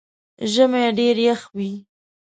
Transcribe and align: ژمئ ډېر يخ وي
ژمئ 0.51 0.85
ډېر 0.97 1.15
يخ 1.27 1.41
وي 1.55 1.71